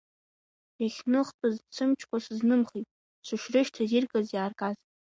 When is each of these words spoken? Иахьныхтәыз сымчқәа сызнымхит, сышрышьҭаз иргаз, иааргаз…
Иахьныхтәыз 0.81 1.55
сымчқәа 1.75 2.17
сызнымхит, 2.25 2.87
сышрышьҭаз 3.25 3.89
иргаз, 3.95 4.27
иааргаз… 4.31 4.77